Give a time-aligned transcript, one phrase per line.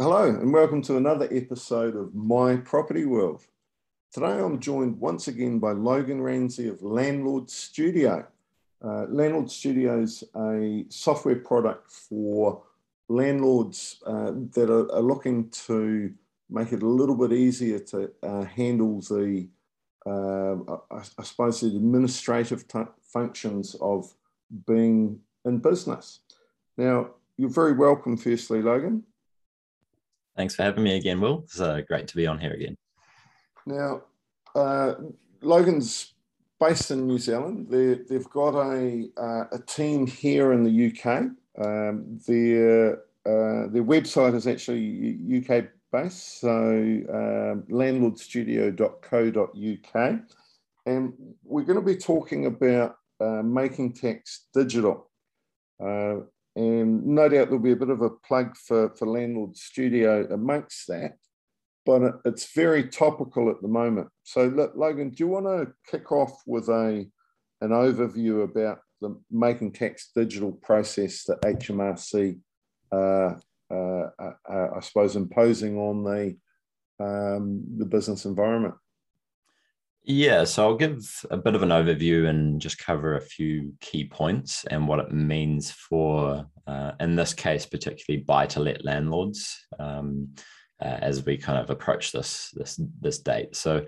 [0.00, 3.44] Hello, and welcome to another episode of My Property World.
[4.10, 8.26] Today I'm joined once again by Logan Ramsey of Landlord Studio.
[8.82, 12.62] Uh, Landlord Studio is a software product for
[13.10, 16.10] landlords uh, that are, are, looking to
[16.48, 19.46] make it a little bit easier to uh, handle the,
[20.06, 20.54] uh,
[20.90, 22.64] I, I, suppose, the administrative
[23.02, 24.14] functions of
[24.66, 26.20] being in business.
[26.78, 29.04] Now, you're very welcome, firstly, Logan.
[30.40, 31.42] Thanks for having me again, Will.
[31.44, 32.78] It's uh, great to be on here again.
[33.66, 34.04] Now,
[34.54, 34.94] uh,
[35.42, 36.14] Logan's
[36.58, 37.66] based in New Zealand.
[37.68, 41.24] they have got a, uh, a team here in the UK.
[41.62, 50.20] Um, their, uh, their website is actually UK based, so um, landlordstudio.co.uk.
[50.86, 51.12] And
[51.44, 55.10] we're going to be talking about uh, making tax digital.
[56.56, 60.88] And no doubt there'll be a bit of a plug for, for Landlord Studio amongst
[60.88, 61.16] that,
[61.86, 64.08] but it's very topical at the moment.
[64.24, 67.06] So, Logan, do you want to kick off with a
[67.62, 72.38] an overview about the making tax digital process that HMRC,
[72.90, 73.34] uh,
[73.70, 73.74] uh,
[74.18, 76.36] uh, uh, I suppose, imposing on the
[77.04, 78.74] um, the business environment?
[80.12, 84.04] Yeah, so I'll give a bit of an overview and just cover a few key
[84.04, 90.34] points and what it means for, uh, in this case, particularly buy-to-let landlords um,
[90.82, 93.54] uh, as we kind of approach this this this date.
[93.54, 93.86] So,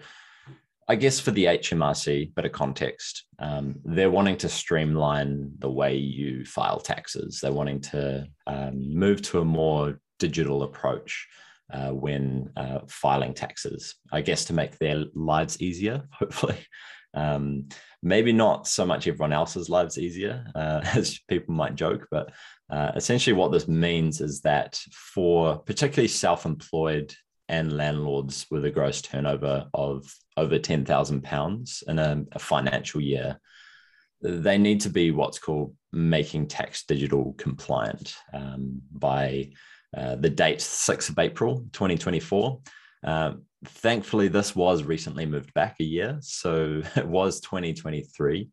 [0.86, 5.96] I guess for the HMRC, bit of context, um, they're wanting to streamline the way
[5.96, 7.40] you file taxes.
[7.40, 11.26] They're wanting to um, move to a more digital approach
[11.72, 16.58] uh, when uh, filing taxes, I guess to make their lives easier, hopefully.
[17.14, 17.68] Um,
[18.02, 22.32] maybe not so much everyone else's lives easier, uh, as people might joke, but
[22.70, 27.14] uh, essentially what this means is that for particularly self employed
[27.48, 33.38] and landlords with a gross turnover of over £10,000 in a, a financial year,
[34.22, 39.50] they need to be what's called making tax digital compliant um, by
[39.96, 42.60] uh, the date 6th of April 2024.
[43.04, 43.32] Uh,
[43.64, 46.18] thankfully, this was recently moved back a year.
[46.20, 48.48] So it was 2023.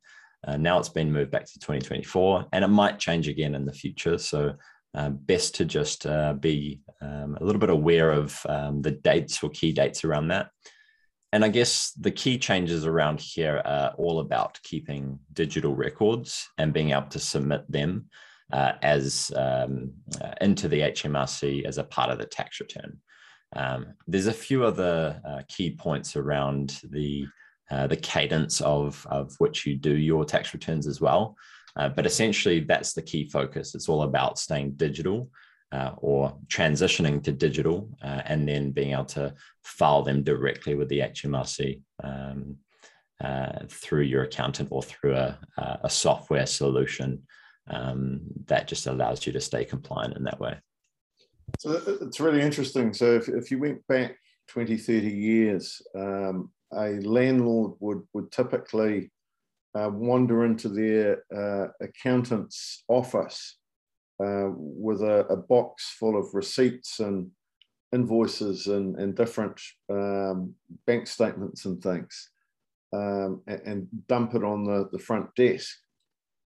[0.47, 3.73] Uh, now it's been moved back to 2024 and it might change again in the
[3.73, 4.17] future.
[4.17, 4.53] So
[4.95, 9.43] uh, best to just uh, be um, a little bit aware of um, the dates
[9.43, 10.49] or key dates around that.
[11.31, 16.73] And I guess the key changes around here are all about keeping digital records and
[16.73, 18.09] being able to submit them
[18.51, 22.97] uh, as um, uh, into the HMRC as a part of the tax return.
[23.55, 27.25] Um, there's a few other uh, key points around the
[27.71, 31.35] uh, the cadence of of which you do your tax returns as well.
[31.75, 33.75] Uh, but essentially, that's the key focus.
[33.75, 35.29] It's all about staying digital
[35.71, 39.33] uh, or transitioning to digital, and then being able to
[39.63, 41.81] file them directly with the HMRC.
[42.03, 42.57] Um,
[43.67, 45.37] through your accountant or through a,
[45.83, 47.21] a software solution
[47.69, 50.57] um, that just allows you to stay compliant in that way.
[51.59, 52.93] So it's really interesting.
[52.93, 54.15] So if, if you went back
[54.49, 59.11] 20, 30 years, um, a landlord would, would typically
[59.75, 63.57] uh, wander into their uh, accountant's office
[64.23, 67.29] uh, with a, a, box full of receipts and
[67.93, 69.59] invoices and, and different
[69.89, 70.53] um,
[70.85, 72.29] bank statements and things
[72.93, 75.77] um, and, and, dump it on the, the front desk.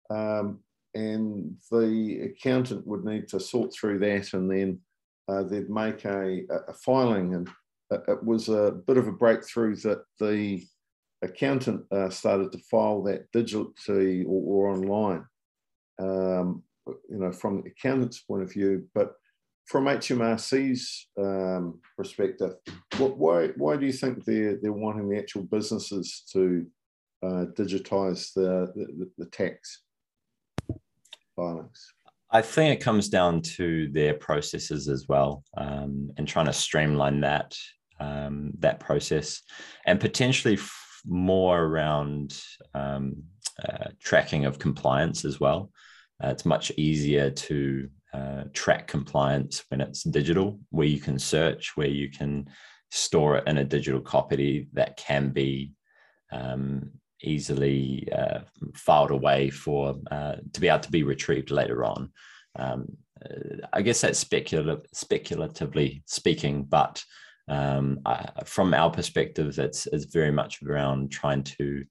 [0.09, 0.59] Um,
[0.97, 4.79] and the accountant would need to sort through that and then
[5.27, 7.35] uh, they'd make a, a, filing.
[7.35, 7.49] And
[7.91, 10.65] it was a bit of a breakthrough that the
[11.21, 15.25] accountant uh, started to file that digitally or, or online,
[15.99, 18.87] um, you know, from the accountant's point of view.
[18.95, 19.13] But
[19.67, 22.55] from HMRC's um, perspective,
[22.97, 26.65] what, why why do you think they're they're wanting the actual businesses to
[27.21, 29.81] uh, digitize the, the, the tax
[32.31, 37.21] I think it comes down to their processes as well, um, and trying to streamline
[37.21, 37.55] that
[37.99, 39.41] um, that process,
[39.85, 42.39] and potentially f- more around
[42.73, 43.23] um,
[43.67, 45.71] uh, tracking of compliance as well.
[46.23, 51.71] Uh, it's much easier to uh, track compliance when it's digital, where you can search,
[51.75, 52.47] where you can
[52.91, 55.71] store it in a digital copy that can be
[56.31, 56.91] um,
[57.21, 58.39] easily uh,
[58.73, 62.11] filed away for uh, to be able to be retrieved later on.
[62.57, 62.97] Um,
[63.73, 67.03] I guess that's speculative, speculatively speaking, but
[67.47, 71.83] um, I, from our perspective, it's, it's very much around trying to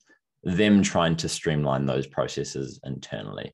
[0.45, 3.53] them trying to streamline those processes internally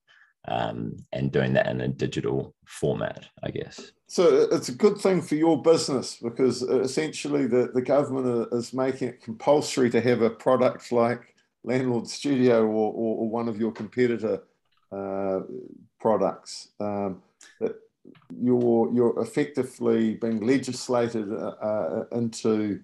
[0.49, 3.93] um, and doing that in a digital format, I guess.
[4.09, 9.09] So it's a good thing for your business because essentially the, the government is making
[9.09, 13.73] it compulsory to have a product like Landlord Studio or, or, or one of your
[13.73, 14.43] competitor
[14.91, 15.41] uh,
[16.00, 16.69] products.
[16.81, 17.23] Um,
[17.61, 17.76] that
[18.37, 22.81] you're, you're effectively being legislated uh, uh, into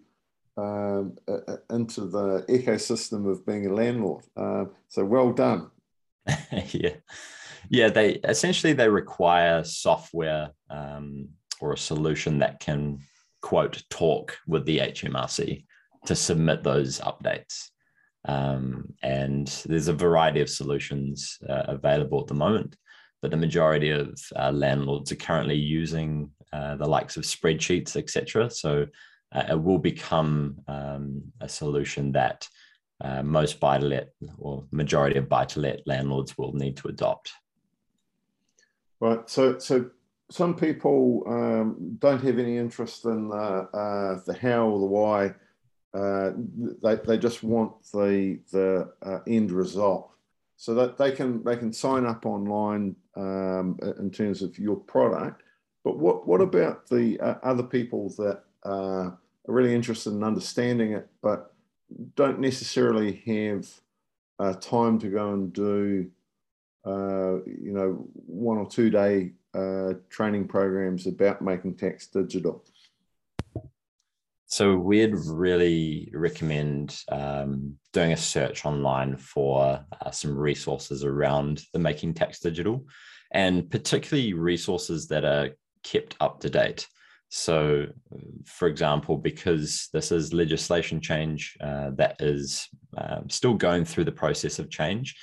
[0.59, 4.25] um, uh, into the ecosystem of being a landlord.
[4.37, 5.71] Uh, so well done.
[6.73, 6.97] yeah,
[7.69, 7.89] yeah.
[7.89, 11.29] They essentially they require software um,
[11.61, 12.99] or a solution that can
[13.41, 15.65] quote talk with the HMRC
[16.07, 17.69] to submit those updates.
[18.25, 22.77] Um, and there's a variety of solutions uh, available at the moment,
[23.23, 28.51] but the majority of uh, landlords are currently using uh, the likes of spreadsheets, etc.
[28.51, 28.87] So
[29.33, 32.49] uh, it will become um, a solution that
[33.01, 36.89] uh, most buy to let or majority of buy to let landlords will need to
[36.89, 37.33] adopt.
[39.01, 39.29] Right.
[39.31, 39.91] So, so
[40.31, 45.35] some people um, don't have any interest in uh, uh the how or the why.
[45.95, 46.33] Uh,
[46.83, 50.11] they, they just want the the uh, end result,
[50.57, 55.43] so that they can they can sign up online um, in terms of your product.
[55.85, 59.11] But what what about the other people that uh,
[59.49, 61.55] are really interested in understanding it, but
[62.17, 63.69] don't necessarily have
[64.39, 66.11] uh, time to go and do,
[66.85, 72.63] uh, you know, one or two day uh, training programs about making tax digital.
[74.59, 81.79] So we'd really recommend um, doing a search online for uh, some resources around the
[81.79, 82.85] making tax digital,
[83.31, 85.51] and particularly resources that are
[85.85, 86.89] kept up to date.
[87.29, 87.87] So,
[88.47, 92.67] for example, because this is legislation change uh, that is
[92.97, 95.15] um, still going through the process of change,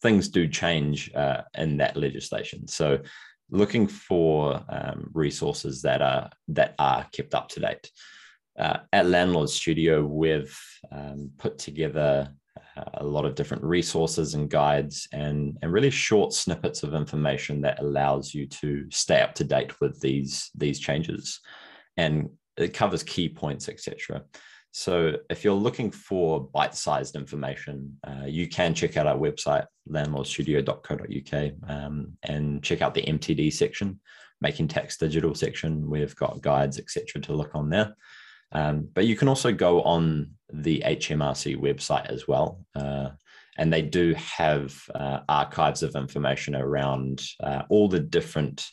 [0.00, 2.66] things do change uh, in that legislation.
[2.66, 3.00] So,
[3.50, 7.90] looking for um, resources that are that are kept up to date.
[8.58, 10.58] Uh, at Landlord Studio, we've
[10.90, 12.32] um, put together
[12.94, 17.80] a lot of different resources and guides and, and really short snippets of information that
[17.80, 21.40] allows you to stay up to date with these, these changes.
[21.96, 24.22] And it covers key points, etc.
[24.72, 31.52] So if you're looking for bite-sized information, uh, you can check out our website, landlordstudio.co.uk,
[31.68, 34.00] um, and check out the MTD section,
[34.40, 35.88] making tax digital section.
[35.88, 37.94] We've got guides, etc., to look on there.
[38.52, 42.64] Um, but you can also go on the HMRC website as well.
[42.74, 43.10] Uh,
[43.58, 48.66] and they do have uh, archives of information around uh, all the different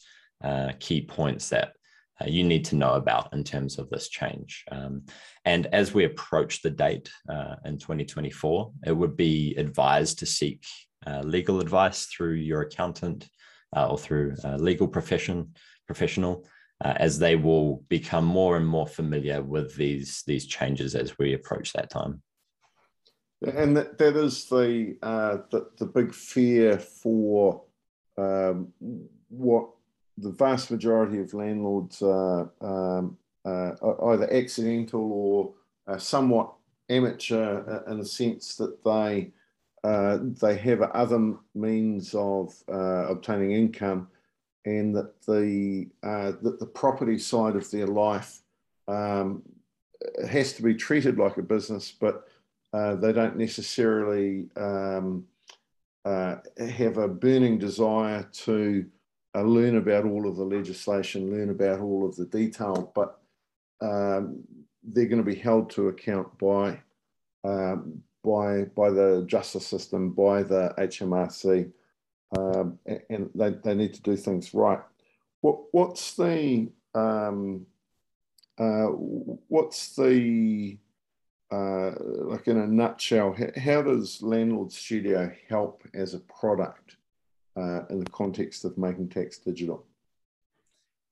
[0.44, 1.74] uh, key points that
[2.22, 4.64] uh, you need to know about in terms of this change.
[4.72, 5.04] Um,
[5.44, 10.64] and as we approach the date uh, in 2024, it would be advised to seek
[11.24, 13.28] legal advice through your accountant
[13.76, 15.54] or through a legal profession
[15.86, 16.48] professional
[16.84, 21.34] uh, as they will become more and more familiar with these these changes as we
[21.34, 22.22] approach that time.
[23.42, 27.62] And that, that is the, uh, the, the big fear for
[28.18, 28.70] um,
[29.30, 29.70] what
[30.18, 33.74] the vast majority of landlords are um, uh,
[34.08, 35.54] either accidental or
[35.88, 36.54] uh, somewhat
[36.90, 39.32] amateur uh, in the sense that they
[39.84, 44.08] uh, they have other means of obtaining income
[44.66, 48.42] and that the uh, that the property side of their life
[48.88, 49.44] um,
[50.28, 52.28] has to be treated like a business, but
[52.74, 55.26] uh, they don't necessarily um,
[56.04, 58.86] uh, have a burning desire to
[59.36, 63.20] uh, learn about all of the legislation, learn about all of the detail, but
[63.82, 64.44] um,
[64.84, 66.80] they're going to be held to account by
[67.44, 71.72] um, by by the justice system, by the HMRC
[72.38, 72.80] um,
[73.10, 74.82] and they, they need to do things right.
[75.42, 77.66] What what's the um,
[78.58, 78.88] uh,
[79.48, 80.78] what's the
[81.52, 83.36] uh, like in a nutshell?
[83.58, 86.98] How does Landlord Studio help as a product
[87.56, 89.86] uh, in the context of making tax digital?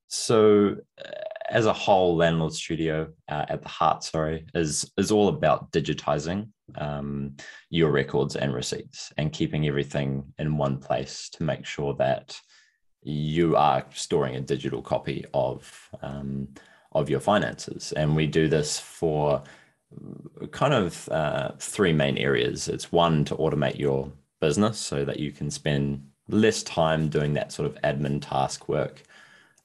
[0.07, 1.09] So, uh,
[1.49, 6.49] as a whole, Landlord Studio uh, at the heart, sorry, is is all about digitizing
[6.75, 7.35] um,
[7.69, 12.39] your records and receipts and keeping everything in one place to make sure that
[13.01, 16.47] you are storing a digital copy of um,
[16.93, 17.91] of your finances.
[17.93, 19.43] And we do this for
[20.51, 22.67] kind of uh, three main areas.
[22.67, 27.51] It's one to automate your business so that you can spend less time doing that
[27.51, 29.03] sort of admin task work.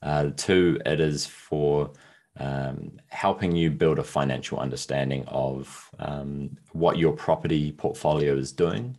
[0.01, 1.91] Uh, two, it is for
[2.39, 8.97] um, helping you build a financial understanding of um, what your property portfolio is doing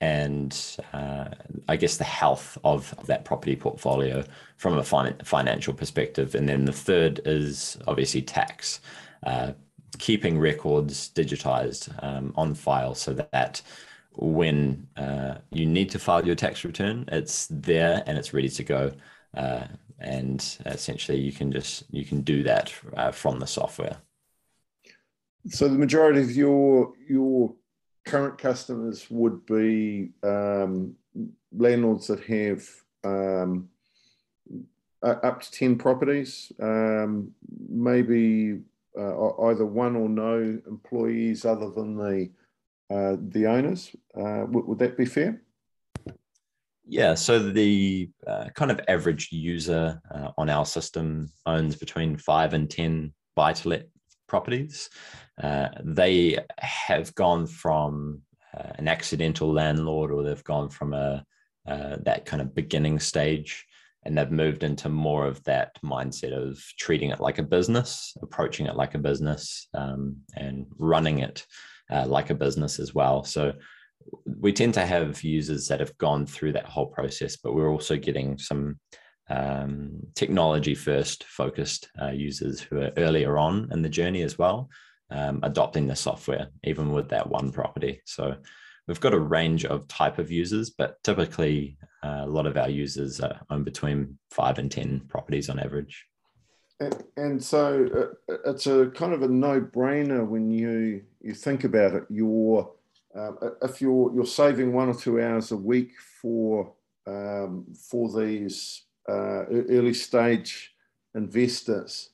[0.00, 1.26] and uh,
[1.68, 4.24] I guess the health of that property portfolio
[4.56, 6.34] from a fin- financial perspective.
[6.34, 8.80] And then the third is obviously tax,
[9.24, 9.52] uh,
[9.98, 13.60] keeping records digitized um, on file so that
[14.12, 18.64] when uh, you need to file your tax return, it's there and it's ready to
[18.64, 18.92] go.
[19.34, 19.66] Uh,
[19.98, 23.98] and essentially, you can just you can do that uh, from the software.
[25.48, 27.54] So the majority of your your
[28.04, 30.94] current customers would be um,
[31.52, 32.68] landlords that have
[33.04, 33.68] um,
[35.02, 37.32] up to 10 properties, um,
[37.68, 38.60] maybe
[38.98, 42.30] uh, either one or no employees other than the,
[42.94, 43.94] uh, the owners.
[44.16, 45.40] Uh, would, would, that be fair?
[46.86, 52.52] Yeah, so the uh, kind of average user uh, on our system owns between five
[52.52, 53.88] and 10 buy to let
[54.30, 54.88] properties.
[55.42, 58.22] Uh, they have gone from
[58.56, 61.24] uh, an accidental landlord or they've gone from a
[61.68, 63.66] uh, that kind of beginning stage
[64.04, 68.66] and they've moved into more of that mindset of treating it like a business approaching
[68.66, 71.46] it like a business um, and running it
[71.92, 73.52] uh, like a business as well so
[74.24, 77.96] we tend to have users that have gone through that whole process but we're also
[77.96, 78.78] getting some
[79.30, 84.68] um, technology first focused uh, users who are earlier on in the journey as well,
[85.10, 88.02] um, adopting the software, even with that one property.
[88.04, 88.34] So
[88.88, 92.68] we've got a range of type of users, but typically uh, a lot of our
[92.68, 93.20] users
[93.50, 96.06] own between five and 10 properties on average.
[96.80, 101.92] And, and so uh, it's a kind of a no-brainer when you you think about
[101.92, 102.04] it.
[102.08, 102.72] You're
[103.14, 106.72] um, if you're you're saving one or two hours a week for
[107.06, 110.74] um, for these uh, early stage
[111.14, 112.10] investors,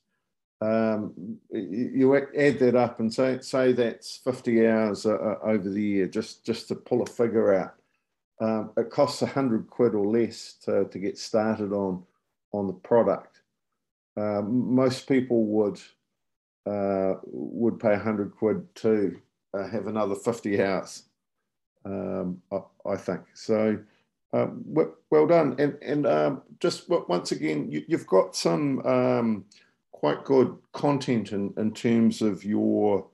[0.63, 6.07] um, you add that up and say say that's 50 hours uh, over the year
[6.07, 7.75] just just to pull a figure out.
[8.41, 12.03] Um, it costs hundred quid or less to, to get started on
[12.53, 13.41] on the product.
[14.17, 15.81] Uh, most people would
[16.67, 19.21] uh, would pay hundred quid to
[19.55, 21.05] uh, have another 50 hours.
[21.85, 23.79] Um, I, I, think so.
[24.33, 24.63] Um,
[25.11, 25.57] well, done.
[25.59, 29.45] And, and um, just once again, you, have got some um,
[29.93, 33.07] quite good content in, in terms of your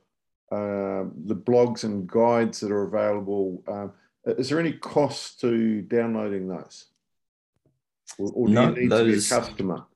[0.50, 3.62] uh, the blogs and guides that are available.
[3.66, 3.92] Um,
[4.25, 6.87] is there any cost to downloading those?
[8.19, 9.87] Or, or do no, you need those, to be a customer?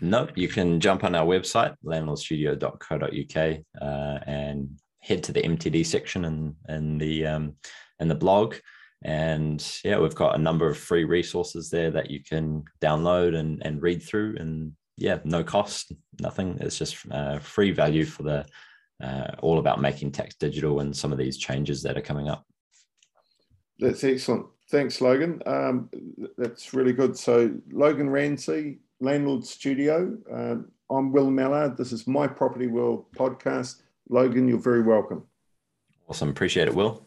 [0.00, 6.24] No, you can jump on our website, landlordstudio.co.uk, uh, and head to the MTD section
[6.24, 7.54] and, and the um,
[7.98, 8.54] and the blog
[9.02, 13.62] and yeah we've got a number of free resources there that you can download and,
[13.64, 14.36] and read through.
[14.38, 16.58] And yeah no cost nothing.
[16.60, 18.46] It's just uh, free value for the
[19.02, 22.44] uh, all about making tax digital and some of these changes that are coming up.
[23.78, 24.46] That's excellent.
[24.70, 25.42] Thanks logan.
[25.46, 25.88] Um,
[26.36, 27.16] that's really good.
[27.16, 30.16] So logan Ramsey landlord studio.
[30.30, 31.76] Um, i'm will mallard.
[31.76, 33.82] This is my property world podcast.
[34.10, 35.24] Logan you're very welcome.
[36.08, 36.28] Awesome.
[36.28, 37.06] Appreciate it will